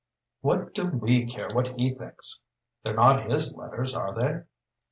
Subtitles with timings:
[0.41, 2.41] "What do we care what he thinks?
[2.81, 4.41] They're not his letters, are they?